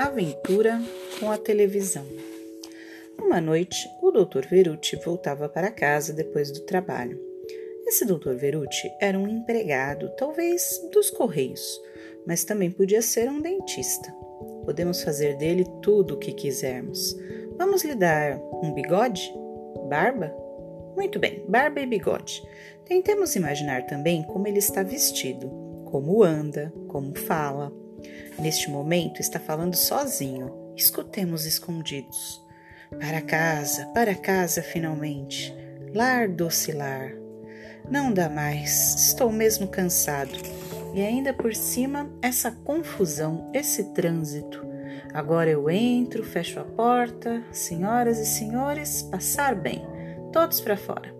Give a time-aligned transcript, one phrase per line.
[0.00, 0.80] Aventura
[1.18, 2.06] com a televisão.
[3.20, 4.46] Uma noite, o Dr.
[4.48, 7.20] Verucci voltava para casa depois do trabalho.
[7.86, 8.32] Esse Dr.
[8.32, 11.60] Verucci era um empregado, talvez dos correios,
[12.26, 14.10] mas também podia ser um dentista.
[14.64, 17.14] Podemos fazer dele tudo o que quisermos.
[17.58, 19.30] Vamos lhe dar um bigode?
[19.90, 20.34] Barba?
[20.96, 22.42] Muito bem, barba e bigode.
[22.86, 25.50] Tentemos imaginar também como ele está vestido,
[25.84, 27.70] como anda, como fala.
[28.38, 30.72] Neste momento está falando sozinho.
[30.76, 32.44] Escutemos escondidos.
[32.98, 35.54] Para casa, para casa finalmente.
[35.94, 37.12] Lar doce lar.
[37.88, 40.32] Não dá mais, estou mesmo cansado.
[40.94, 44.64] E ainda por cima, essa confusão, esse trânsito.
[45.12, 49.84] Agora eu entro, fecho a porta, senhoras e senhores, passar bem,
[50.32, 51.19] todos para fora.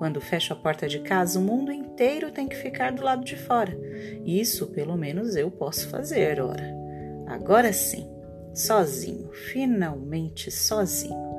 [0.00, 3.36] Quando fecho a porta de casa, o mundo inteiro tem que ficar do lado de
[3.36, 3.78] fora.
[4.24, 6.74] Isso, pelo menos, eu posso fazer, ora.
[7.26, 8.10] Agora sim,
[8.54, 11.36] sozinho, finalmente sozinho.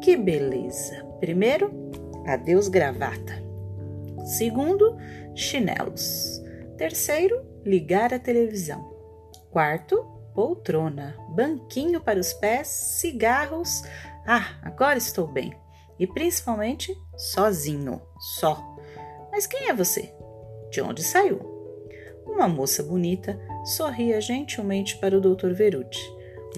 [0.00, 1.04] Que beleza!
[1.18, 1.72] Primeiro,
[2.24, 3.42] adeus gravata.
[4.24, 4.96] Segundo,
[5.34, 6.40] chinelos.
[6.78, 8.94] Terceiro, ligar a televisão.
[9.50, 13.82] Quarto, poltrona, banquinho para os pés, cigarros.
[14.24, 15.63] Ah, agora estou bem
[15.98, 18.62] e principalmente sozinho, só.
[19.30, 20.12] Mas quem é você?
[20.70, 21.40] De onde saiu?
[22.26, 25.52] Uma moça bonita sorria gentilmente para o Dr.
[25.52, 26.02] Verucci.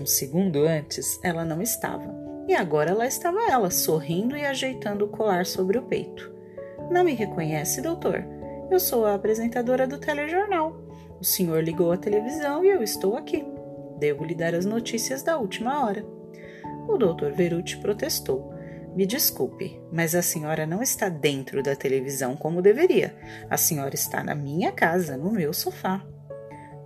[0.00, 2.14] Um segundo antes, ela não estava,
[2.48, 6.32] e agora lá estava ela, sorrindo e ajeitando o colar sobre o peito.
[6.90, 8.24] Não me reconhece, doutor?
[8.70, 10.76] Eu sou a apresentadora do telejornal.
[11.20, 13.44] O senhor ligou a televisão e eu estou aqui.
[13.98, 16.04] Devo lhe dar as notícias da última hora.
[16.88, 18.55] O doutor Verucci protestou
[18.96, 23.14] me desculpe, mas a senhora não está dentro da televisão como deveria.
[23.50, 26.02] A senhora está na minha casa, no meu sofá.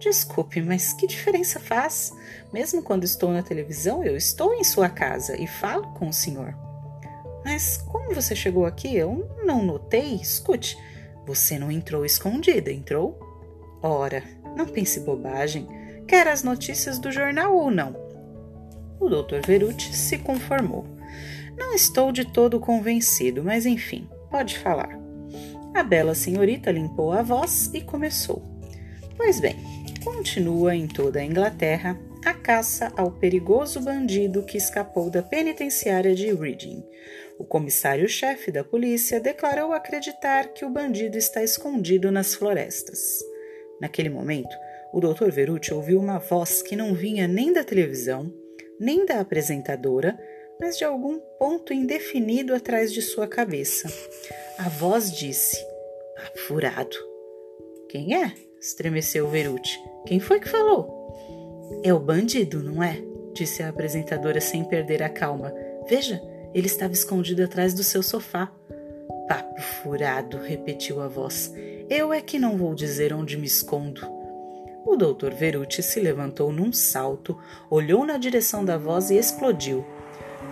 [0.01, 2.13] Desculpe, mas que diferença faz?
[2.53, 6.53] Mesmo quando estou na televisão, eu estou em sua casa e falo com o senhor.
[7.45, 8.97] Mas como você chegou aqui?
[8.97, 10.17] Eu não notei.
[10.17, 10.77] Escute,
[11.25, 13.21] você não entrou escondida, entrou?
[13.81, 14.25] Ora,
[14.57, 15.69] não pense bobagem.
[16.09, 17.95] Quer as notícias do jornal ou não?
[18.99, 19.47] O Dr.
[19.47, 20.99] Verucci se conformou.
[21.57, 24.99] Não estou de todo convencido, mas enfim, pode falar.
[25.75, 28.43] A bela senhorita limpou a voz e começou.
[29.17, 29.57] Pois bem,
[30.03, 36.33] continua em toda a Inglaterra a caça ao perigoso bandido que escapou da penitenciária de
[36.33, 36.85] Reading.
[37.39, 43.19] O comissário-chefe da polícia declarou acreditar que o bandido está escondido nas florestas.
[43.81, 44.55] Naquele momento,
[44.93, 45.31] o Dr.
[45.31, 48.31] Verucci ouviu uma voz que não vinha nem da televisão,
[48.79, 50.19] nem da apresentadora,
[50.61, 53.89] mas de algum ponto indefinido atrás de sua cabeça.
[54.59, 55.57] A voz disse:
[56.15, 56.97] Papo furado.
[57.89, 58.33] Quem é?
[58.61, 59.81] estremeceu Verucci.
[60.07, 61.81] Quem foi que falou?
[61.83, 63.03] É o bandido, não é?
[63.33, 65.53] disse a apresentadora sem perder a calma.
[65.89, 66.21] Veja,
[66.53, 68.53] ele estava escondido atrás do seu sofá.
[69.29, 71.53] Papo furado, repetiu a voz.
[71.89, 74.03] Eu é que não vou dizer onde me escondo.
[74.85, 77.39] O doutor Verucci se levantou num salto,
[77.71, 79.85] olhou na direção da voz e explodiu.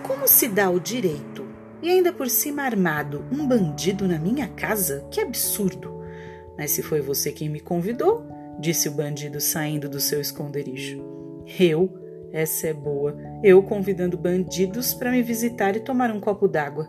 [0.03, 1.47] Como se dá o direito?
[1.81, 5.05] E ainda por cima armado, um bandido na minha casa?
[5.11, 6.01] Que absurdo!
[6.57, 8.25] Mas se foi você quem me convidou,
[8.59, 11.01] disse o bandido saindo do seu esconderijo.
[11.59, 11.89] Eu?
[12.31, 13.17] Essa é boa.
[13.43, 16.87] Eu convidando bandidos para me visitar e tomar um copo d'água.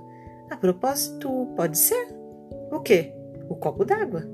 [0.51, 2.09] A propósito, pode ser?
[2.73, 3.15] O quê?
[3.49, 4.29] O copo d'água.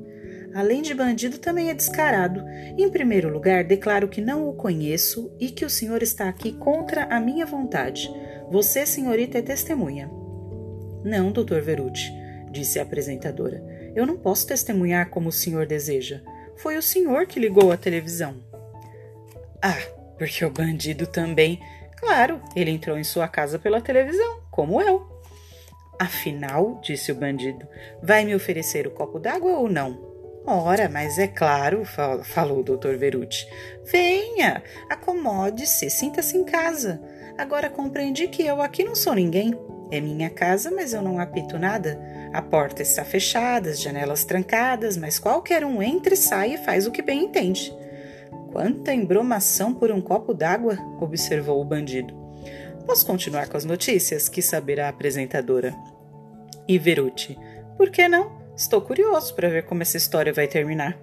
[0.54, 2.42] Além de bandido, também é descarado.
[2.78, 7.04] Em primeiro lugar, declaro que não o conheço e que o senhor está aqui contra
[7.04, 8.10] a minha vontade.
[8.50, 10.10] Você, senhorita, é testemunha.
[11.04, 12.12] Não, doutor Verucci,
[12.50, 13.62] disse a apresentadora.
[13.94, 16.22] Eu não posso testemunhar como o senhor deseja.
[16.56, 18.42] Foi o senhor que ligou a televisão.
[19.62, 19.76] Ah,
[20.18, 21.60] porque o bandido também.
[21.96, 25.16] Claro, ele entrou em sua casa pela televisão, como eu.
[25.98, 27.66] Afinal, disse o bandido,
[28.02, 30.14] vai me oferecer o copo d'água ou não?
[30.46, 31.84] Ora, mas é claro,
[32.22, 33.48] falou o doutor Verucci.
[33.84, 37.00] Venha, acomode-se, sinta-se em casa.
[37.38, 39.54] Agora compreendi que eu aqui não sou ninguém.
[39.90, 42.00] É minha casa, mas eu não apito nada.
[42.32, 46.86] A porta está fechada, as janelas trancadas, mas qualquer um entra e sai e faz
[46.86, 47.72] o que bem entende.
[48.52, 52.14] Quanta embromação por um copo d'água, observou o bandido.
[52.86, 54.28] Posso continuar com as notícias?
[54.28, 55.74] quis saber a apresentadora.
[56.66, 57.38] E Verucci,
[57.76, 58.32] por que não?
[58.56, 60.98] Estou curioso para ver como essa história vai terminar.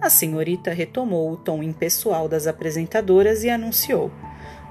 [0.00, 4.10] A senhorita retomou o tom impessoal das apresentadoras e anunciou.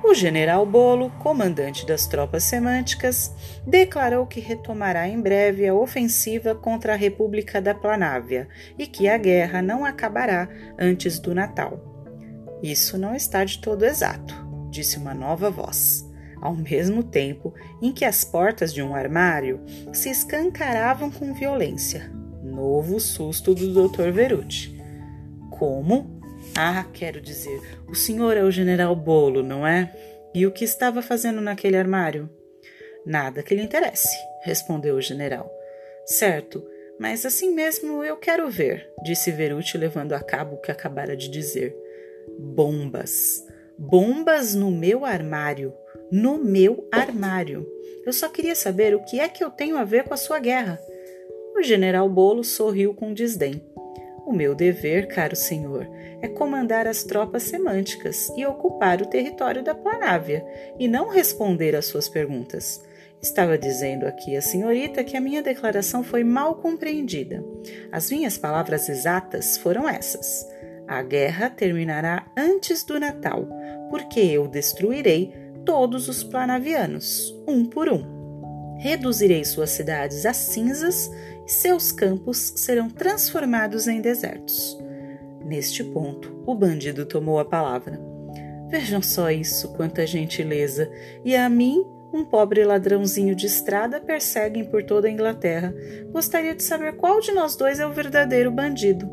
[0.04, 3.34] O general Bolo, comandante das tropas semânticas,
[3.68, 8.48] declarou que retomará em breve a ofensiva contra a República da Planávia
[8.78, 10.48] e que a guerra não acabará
[10.80, 11.80] antes do Natal.
[12.64, 14.34] Isso não está de todo exato.
[14.72, 16.08] disse uma nova voz,
[16.42, 19.62] ao mesmo tempo em que as portas de um armário
[19.92, 22.12] se escancaravam com violência.
[22.42, 24.12] Novo susto do Dr.
[24.12, 24.80] Verucci.
[25.50, 26.19] Como?
[26.62, 29.96] Ah, quero dizer, o senhor é o general Bolo, não é?
[30.36, 32.30] E o que estava fazendo naquele armário?
[33.06, 34.10] Nada que lhe interesse,
[34.44, 35.50] respondeu o general.
[36.06, 36.62] Certo,
[37.00, 41.30] mas assim mesmo eu quero ver, disse Verucci levando a cabo o que acabara de
[41.30, 41.74] dizer.
[42.38, 43.42] Bombas.
[43.78, 45.74] Bombas no meu armário.
[46.12, 47.66] No meu armário.
[48.06, 50.40] Eu só queria saber o que é que eu tenho a ver com a sua
[50.40, 50.78] guerra.
[51.56, 53.64] O general Bolo sorriu com desdém.
[54.30, 55.90] O meu dever, caro senhor,
[56.22, 60.46] é comandar as tropas semânticas e ocupar o território da Planávia,
[60.78, 62.86] e não responder às suas perguntas.
[63.20, 67.44] Estava dizendo aqui a senhorita que a minha declaração foi mal compreendida.
[67.92, 70.48] As minhas palavras exatas foram essas:
[70.88, 73.48] A guerra terminará antes do Natal,
[73.90, 75.34] porque eu destruirei
[75.66, 78.78] todos os planavianos, um por um.
[78.78, 81.10] Reduzirei suas cidades a cinzas
[81.52, 84.78] seus campos serão transformados em desertos.
[85.44, 88.00] Neste ponto, o bandido tomou a palavra.
[88.70, 90.92] Vejam só isso, quanta gentileza!
[91.26, 95.74] E a mim, um pobre ladrãozinho de estrada, perseguem por toda a Inglaterra.
[96.12, 99.10] Gostaria de saber qual de nós dois é o verdadeiro bandido.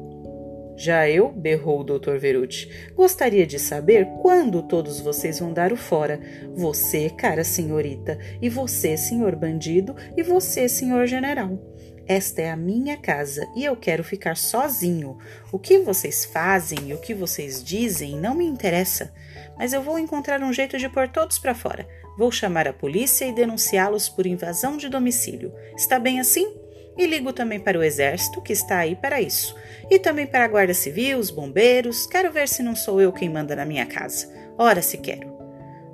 [0.77, 2.19] Já eu, berrou o Dr.
[2.19, 6.21] Verucci, gostaria de saber quando todos vocês vão dar o fora.
[6.55, 11.59] Você, cara senhorita, e você, senhor bandido, e você, senhor general.
[12.09, 15.19] Esta é a minha casa e eu quero ficar sozinho.
[15.51, 19.13] O que vocês fazem e o que vocês dizem não me interessa,
[19.59, 21.89] mas eu vou encontrar um jeito de pôr todos para fora.
[22.17, 25.53] Vou chamar a polícia e denunciá-los por invasão de domicílio.
[25.77, 26.55] Está bem assim?
[26.97, 29.55] E ligo também para o exército, que está aí para isso.
[29.91, 32.07] E também para a guarda civil, os bombeiros.
[32.07, 34.33] Quero ver se não sou eu quem manda na minha casa.
[34.57, 35.37] Ora, se quero.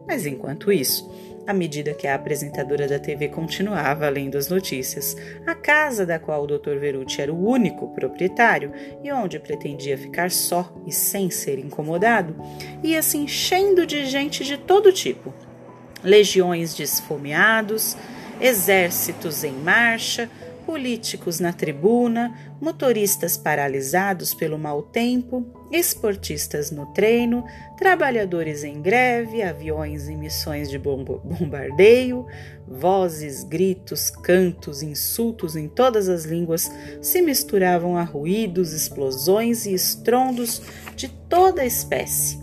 [0.07, 1.11] Mas enquanto isso,
[1.47, 5.17] à medida que a apresentadora da TV continuava lendo as notícias,
[5.47, 6.79] a casa da qual o Dr.
[6.79, 8.73] Verucci era o único proprietário
[9.03, 12.37] e onde pretendia ficar só e sem ser incomodado,
[12.83, 15.35] ia se enchendo de gente de todo tipo.
[16.05, 17.97] Legiões de esfomeados,
[18.41, 20.29] exércitos em marcha,
[20.65, 27.45] políticos na tribuna, motoristas paralisados pelo mau tempo, esportistas no treino,
[27.77, 32.27] trabalhadores em greve, aviões em missões de bombardeio,
[32.67, 36.71] vozes, gritos, cantos, insultos em todas as línguas
[37.01, 40.63] se misturavam a ruídos, explosões e estrondos
[40.97, 42.39] de toda espécie.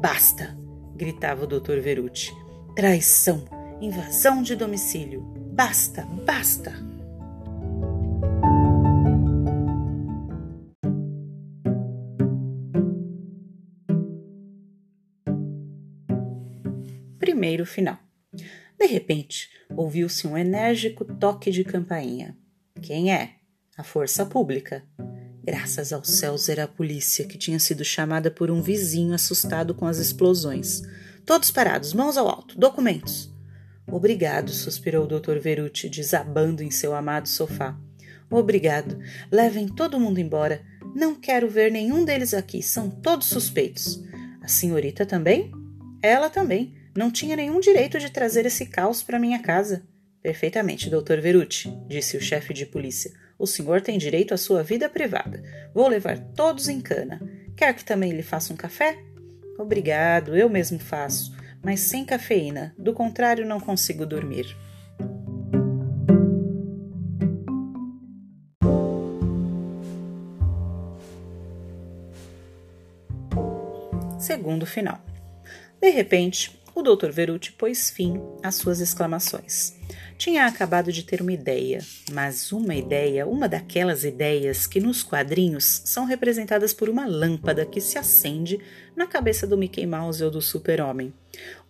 [0.00, 0.56] Basta!
[0.94, 1.80] gritava o Dr.
[1.80, 2.32] Verucci.
[2.76, 3.44] Traição,
[3.80, 5.20] invasão de domicílio.
[5.52, 6.91] Basta, basta!
[17.42, 17.98] Primeiro final.
[18.78, 22.36] De repente, ouviu-se um enérgico toque de campainha.
[22.80, 23.32] Quem é?
[23.76, 24.84] A força pública.
[25.42, 29.88] Graças aos céus era a polícia, que tinha sido chamada por um vizinho assustado com
[29.88, 30.82] as explosões.
[31.26, 33.28] Todos parados, mãos ao alto, documentos.
[33.88, 35.40] Obrigado, suspirou o Dr.
[35.40, 37.76] Verucci, desabando em seu amado sofá.
[38.30, 39.00] Obrigado.
[39.32, 40.62] Levem todo mundo embora.
[40.94, 42.62] Não quero ver nenhum deles aqui.
[42.62, 44.00] São todos suspeitos.
[44.40, 45.50] A senhorita também?
[46.00, 46.80] Ela também.
[46.94, 49.82] Não tinha nenhum direito de trazer esse caos para minha casa.
[50.22, 53.10] Perfeitamente, doutor Verucci, disse o chefe de polícia.
[53.38, 55.42] O senhor tem direito à sua vida privada.
[55.74, 57.20] Vou levar todos em cana.
[57.56, 58.98] Quer que também lhe faça um café?
[59.58, 62.74] Obrigado, eu mesmo faço, mas sem cafeína.
[62.78, 64.54] Do contrário, não consigo dormir.
[74.18, 75.00] Segundo final.
[75.80, 77.10] De repente, o Dr.
[77.10, 79.74] Verucci pôs fim às suas exclamações.
[80.16, 81.80] Tinha acabado de ter uma ideia,
[82.12, 87.80] mas uma ideia, uma daquelas ideias que nos quadrinhos são representadas por uma lâmpada que
[87.80, 88.58] se acende
[88.96, 91.12] na cabeça do Mickey Mouse ou do Super-Homem.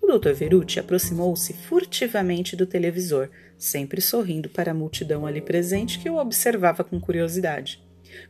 [0.01, 0.33] O Dr.
[0.33, 6.85] Verucci aproximou-se furtivamente do televisor, sempre sorrindo para a multidão ali presente que o observava
[6.85, 7.83] com curiosidade.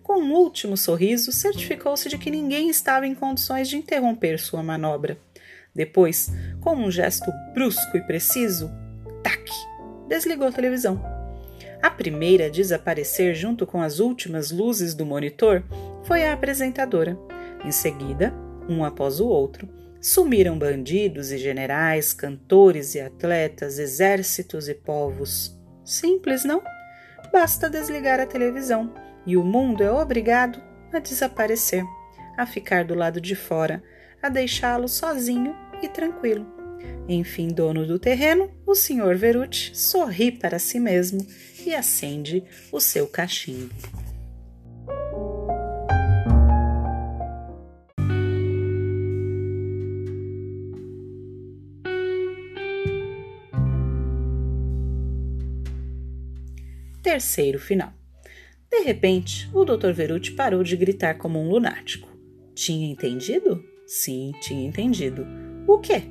[0.03, 5.19] Com um último sorriso, certificou-se de que ninguém estava em condições de interromper sua manobra.
[5.75, 8.71] Depois, com um gesto brusco e preciso,
[9.23, 9.43] tac,
[10.09, 11.03] desligou a televisão.
[11.83, 15.65] A primeira a desaparecer junto com as últimas luzes do monitor
[16.05, 17.19] foi a apresentadora.
[17.65, 18.33] Em seguida,
[18.69, 19.69] um após o outro,
[20.01, 25.59] sumiram bandidos e generais, cantores e atletas, exércitos e povos.
[25.85, 26.63] Simples, não?
[27.33, 28.93] Basta desligar a televisão
[29.25, 30.61] e o mundo é obrigado
[30.93, 31.85] a desaparecer,
[32.37, 33.83] a ficar do lado de fora,
[34.23, 36.47] a deixá-lo sozinho e tranquilo.
[37.09, 41.27] Enfim, dono do terreno, o senhor Verucci sorri para si mesmo
[41.67, 43.75] e acende o seu cachimbo.
[57.03, 57.93] Terceiro final.
[58.71, 59.93] De repente, o Dr.
[59.93, 62.09] Verucci parou de gritar como um lunático.
[62.55, 63.72] Tinha entendido?
[63.95, 65.27] Sim, tinha entendido.
[65.67, 66.05] O quê?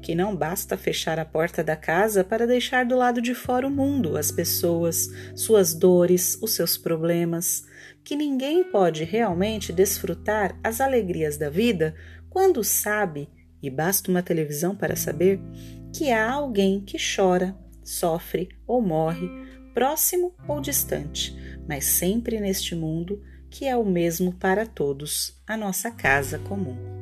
[0.00, 3.70] Que não basta fechar a porta da casa para deixar do lado de fora o
[3.70, 7.64] mundo, as pessoas, suas dores, os seus problemas.
[8.04, 11.94] Que ninguém pode realmente desfrutar as alegrias da vida
[12.30, 13.28] quando sabe,
[13.62, 15.40] e basta uma televisão para saber,
[15.92, 19.28] que há alguém que chora, sofre ou morre,
[19.72, 21.34] próximo ou distante
[21.66, 26.93] mas sempre neste mundo que é o mesmo para todos, a nossa casa comum.